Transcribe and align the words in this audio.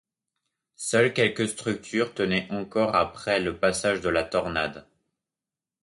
Seules 0.77 1.13
quelques 1.13 1.47
structures 1.47 2.15
tenaient 2.15 2.47
encore 2.51 2.95
après 2.95 3.39
le 3.39 3.59
passage 3.59 4.01
de 4.01 4.09
la 4.09 4.23
tornade. 4.23 4.87